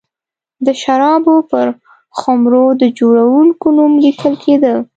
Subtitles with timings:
[0.65, 1.67] د شرابو پر
[2.17, 4.75] خُمرو د جوړوونکي نوم لیکل کېده.